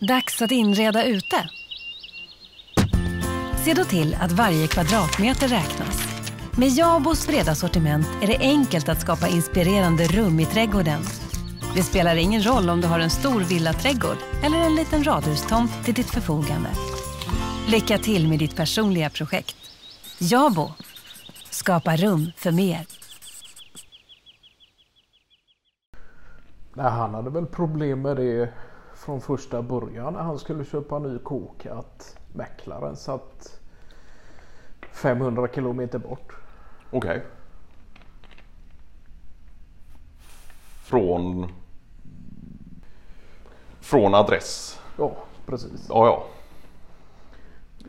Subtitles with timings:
[0.00, 1.36] Dags att inreda ute.
[3.64, 6.26] Se då till att varje kvadratmeter räknas.
[6.56, 11.00] Med Jabos breda sortiment är det enkelt att skapa inspirerande rum i trädgården.
[11.74, 15.94] Det spelar ingen roll om du har en stor villaträdgård eller en liten radhustomt till
[15.94, 16.68] ditt förfogande.
[17.68, 19.56] Lycka till med ditt personliga projekt.
[20.18, 20.70] Jabo.
[21.50, 22.86] Skapa rum för mer.
[26.74, 28.52] Nej, han hade väl problem med det
[29.00, 33.60] från första början när han skulle köpa ny kåk att mäklaren satt
[34.92, 36.32] 500 kilometer bort.
[36.90, 37.22] Okej.
[40.84, 41.52] Från...
[43.80, 44.80] Från adress.
[44.98, 45.86] Ja, precis.
[45.88, 46.26] Ja, ja.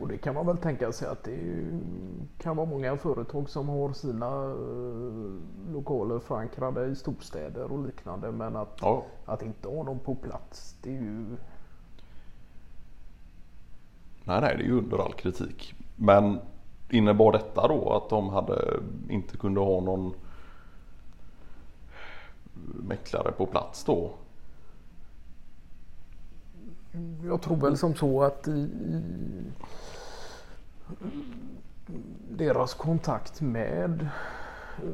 [0.02, 1.38] Och det kan man väl tänka sig att det
[2.38, 8.32] kan vara många företag som har sina eh, lokaler förankrade i storstäder och liknande.
[8.32, 9.06] Men att, ja.
[9.24, 11.36] att inte ha dem på plats det är ju
[14.24, 15.74] Nej, nej, det är ju under all kritik.
[15.96, 16.38] Men
[16.90, 20.14] innebar detta då att de hade, inte kunde ha någon
[22.88, 24.10] mäklare på plats då?
[27.24, 28.68] Jag tror väl som så att i
[32.28, 34.88] deras kontakt med eh,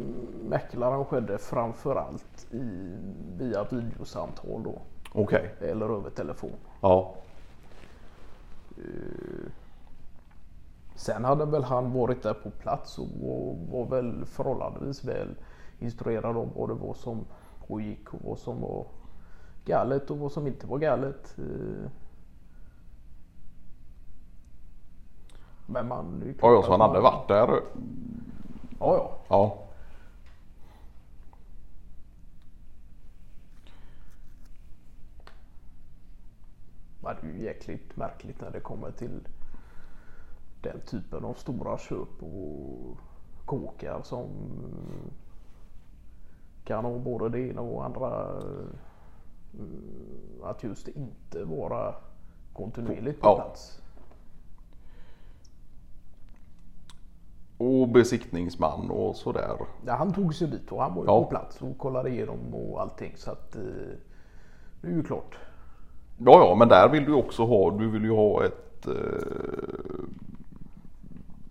[0.48, 2.96] mäklaren skedde framförallt i,
[3.38, 4.78] via videosamtal då.
[5.12, 5.54] Okej.
[5.60, 6.56] Eller över telefon.
[6.80, 7.14] Ja.
[10.94, 15.34] Sen hade väl han varit där på plats och var, var väl förhållandevis väl
[15.78, 17.24] instruerad om vad det var som
[17.66, 18.86] pågick och vad som var
[19.64, 21.36] galet och vad som inte var galet.
[25.70, 26.34] Men man...
[26.42, 27.48] Ja, ja, så han hade varit där?
[27.48, 27.60] Ja,
[28.96, 29.18] ja.
[29.28, 29.58] Ja.
[37.00, 39.28] Men det är ju jäkligt märkligt när det kommer till
[40.62, 42.96] den typen av stora köp och
[43.44, 44.28] kåkar som
[46.64, 48.38] kan ha både det ena och andra.
[48.40, 48.66] eh,
[50.42, 51.94] Att just inte vara
[52.52, 53.34] kontinuerligt på Ja.
[53.34, 53.82] plats.
[57.58, 59.50] Och besiktningsman och sådär.
[59.86, 61.22] Ja, han tog sig dit och han var ju Ja.
[61.24, 63.62] på plats och kollade igenom och allting så att eh,
[64.80, 65.38] det är ju klart.
[66.18, 68.94] Ja, ja, men där vill du också ha, du vill ju ha ett eh,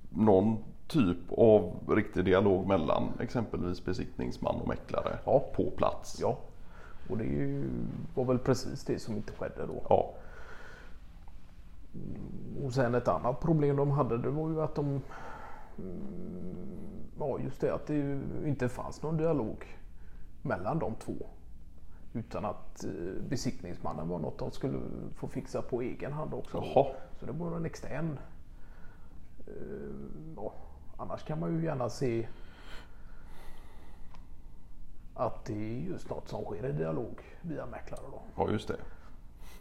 [0.09, 0.57] någon
[0.87, 5.43] typ av riktig dialog mellan exempelvis besiktningsman och mäklare Ja.
[5.55, 6.17] på plats.
[6.21, 6.37] Ja,
[7.09, 7.63] och det ju,
[8.15, 9.83] var väl precis det som inte skedde då.
[9.89, 10.13] Ja.
[12.65, 15.01] Och sen ett annat problem de hade det var ju att de
[17.19, 19.65] Ja just det att det inte fanns någon dialog
[20.41, 21.13] mellan de två.
[22.13, 22.91] Utan att eh,
[23.29, 24.79] besiktningsmannen var något de skulle
[25.15, 26.57] få fixa på egen hand också.
[26.57, 26.87] Jaha.
[27.19, 28.19] Så det var en extern.
[29.47, 29.53] eh,
[30.35, 30.53] Ja,
[30.97, 32.27] annars kan man ju gärna se
[35.13, 38.21] att det är just något som sker i dialog via mäklare då.
[38.35, 38.77] Ja, just det.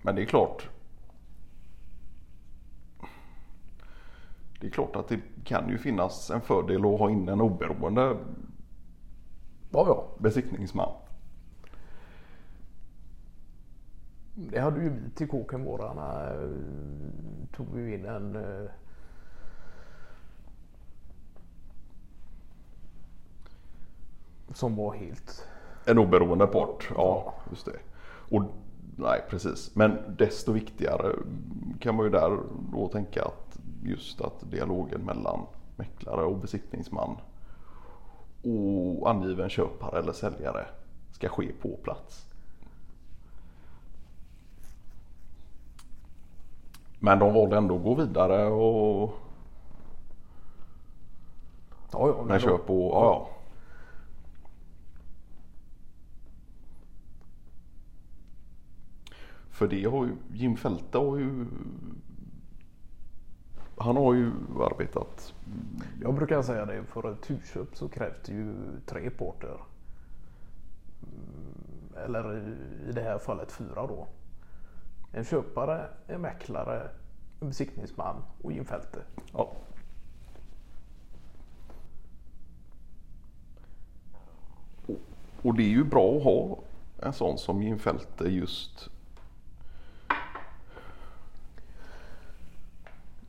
[0.03, 0.69] Men det är klart.
[4.61, 8.17] Det är klart att det kan ju finnas en fördel att ha in en oberoende
[9.71, 10.09] Ja, ja.
[10.19, 10.93] besiktningsman.
[14.35, 16.31] Det hade ju vi till kåken vårarna.
[16.35, 16.49] eh,
[17.57, 18.71] Tog vi in en eh,
[24.55, 25.47] som var helt...
[25.87, 27.79] En oberoende part, ja just det.
[28.37, 28.43] Och
[28.97, 29.75] nej precis.
[29.77, 31.13] Men desto viktigare
[31.81, 32.39] kan man ju där
[32.73, 33.46] då tänka att
[33.87, 37.17] just att dialogen mellan mäklare och besiktningsman
[38.43, 40.67] och angiven köpare eller säljare
[41.13, 42.27] ska ske på plats.
[46.99, 49.15] Men de valde ändå att gå vidare och
[51.93, 53.31] Ja, ja, men med köp och ja, ja.
[59.51, 61.47] För det har ju Jim Fälte har ju
[63.79, 65.35] Han har ju arbetat
[66.03, 68.55] Jag brukar säga det, för ett husköp så krävs det ju
[68.87, 69.57] tre parter.
[71.97, 72.37] Eller
[72.89, 74.07] i- det här fallet fyra då.
[75.13, 76.91] En köpare, en mäklare,
[77.41, 78.99] en besiktningsman och Jim Fälte.
[79.33, 79.53] ja.
[84.87, 84.97] Och-
[85.43, 86.59] Och det är ju bra att ha
[87.03, 88.89] en sån som Jim Fälte just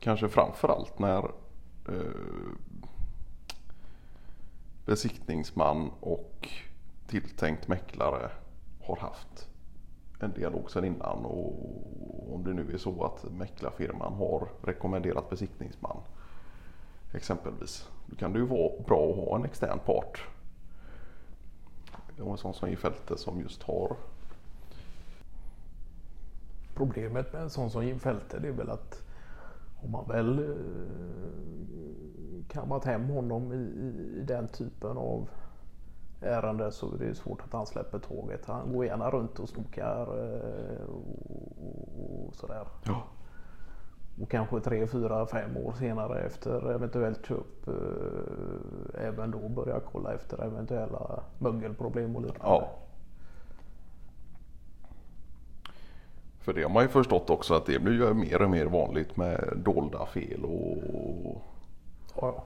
[0.00, 1.24] Kanske framförallt när
[1.88, 2.52] eh,
[4.86, 6.48] besiktningsman och
[7.06, 8.30] tilltänkt mäklare
[8.82, 9.48] har haft
[10.20, 15.96] en dialog sedan innan och om det nu är så att mäklarfirman har rekommenderat besiktningsman
[17.12, 17.88] exempelvis.
[18.06, 20.28] Då kan det ju vara bra att ha en extern part.
[22.20, 23.96] Och en sån som i fältet som just har
[26.78, 29.02] Problemet med en sån som Jim Fälte det är väl att
[29.82, 30.54] om man väl eh,
[32.48, 35.28] kammat hem honom i, i, i den typen av
[36.20, 38.46] ärende så är det svårt att han släpper tåget.
[38.46, 42.66] Han går gärna runt och snokar eh, och, och sådär.
[42.84, 43.02] Ja.
[44.22, 50.14] Och kanske tre, fyra, fem år senare efter eventuellt köp eh, även då börja kolla
[50.14, 52.46] efter eventuella mögelproblem och liknande.
[52.46, 52.68] Ja.
[56.48, 59.16] För det har man ju förstått också att det blir ju mer och mer vanligt
[59.16, 61.42] med dolda fel och...
[62.20, 62.44] Ja.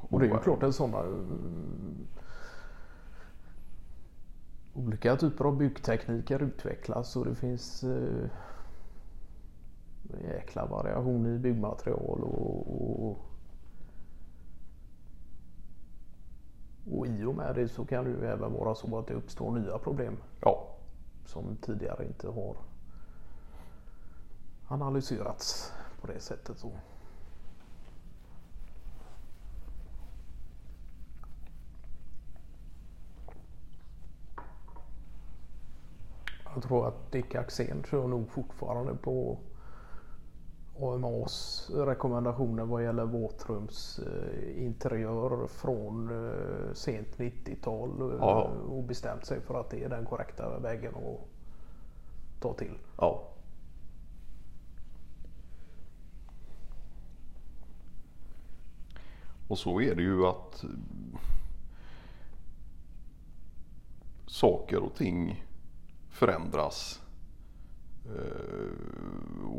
[0.00, 2.06] Och det är ju klart att sådana mm,
[4.74, 8.30] olika typer av byggtekniker utvecklas och det finns eh,
[10.30, 13.18] jäkla variation i byggmaterial och, och
[16.92, 19.50] och i och med det så kan det ju även vara så att det uppstår
[19.50, 20.73] nya problem Ja,
[21.26, 22.56] som tidigare inte har
[24.68, 26.58] analyserats på det sättet.
[26.58, 26.72] Så.
[36.54, 39.38] Jag tror att Dick Axén kör nog fortfarande på
[40.80, 48.50] AMAs rekommendationer vad gäller våtrumsinteriör från eh, sent 90-tal eh, Ja.
[48.68, 51.20] och bestämt sig för att det är den korrekta vägen att
[52.40, 52.78] ta till.
[52.98, 53.28] ja.
[59.48, 60.70] Och så är det ju att eh,
[64.26, 65.44] saker och ting
[66.10, 67.00] förändras.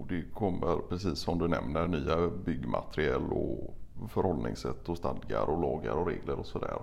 [0.10, 3.76] Det kommer, precis som du nämner, nya byggmaterial och
[4.10, 6.82] förhållningssätt och stadgar och lagar och regler och sådär.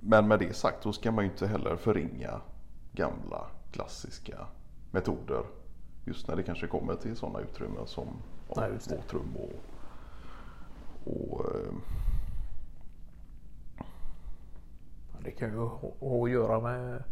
[0.00, 2.40] Men med det sagt så ska man ju inte heller förringa
[2.92, 4.46] gamla klassiska
[4.90, 5.42] metoder.
[6.04, 8.08] Just när det kanske kommer till sådana utrymmen som
[8.56, 9.52] Nej, våtrum och,
[11.04, 11.72] och eh,
[15.24, 17.02] Det kan ju ha att göra med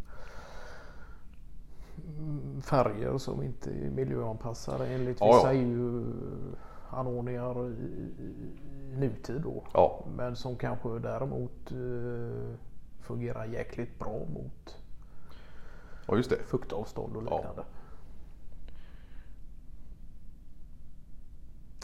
[2.63, 5.61] färger som inte är miljöanpassade enligt Ja, vissa ja.
[5.61, 8.13] EU-anordningar i, i,
[8.97, 9.65] nutid då.
[9.73, 12.55] ja, Men som kanske däremot eh,
[13.01, 14.77] fungerar jäkligt bra mot
[16.07, 16.37] ja, just det.
[16.47, 17.63] fuktavstånd och liknande.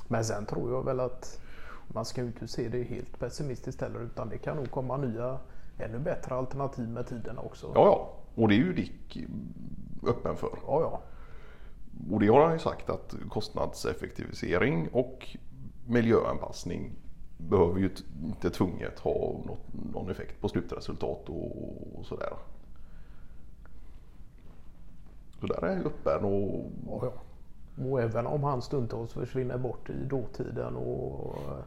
[0.09, 1.41] Men sen tror jag väl att
[1.89, 5.39] man ska ju inte se det helt pessimistiskt heller utan det kan nog komma nya
[5.79, 7.67] ännu bättre alternativ med tiden också.
[7.75, 8.11] Ja, ja.
[8.43, 9.19] Och det är ju Dick
[10.09, 10.59] öppen för.
[10.67, 11.01] ja, ja.
[12.11, 15.37] Och det har han ju sagt att kostnadseffektivisering och
[15.87, 16.93] miljöanpassning
[17.39, 17.91] behöver ju
[18.25, 19.13] inte tvunget ha
[19.47, 22.33] något, någon effekt på slutresultat och, och sådär.
[25.41, 27.13] Så där är ju öppen och Ja, ja.
[27.85, 31.65] Och även om han stundtals försvinner bort i dåtiden och eh,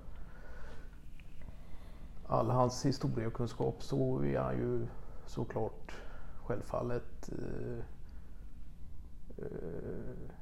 [2.28, 4.88] all hans historiekunskap så är han ju
[5.25, 5.92] såklart
[6.44, 7.30] självfallet
[9.38, 10.34] eh,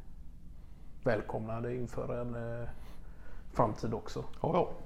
[1.74, 2.68] inför en eh,
[3.54, 4.24] framtid också.
[4.42, 4.85] ja, ja.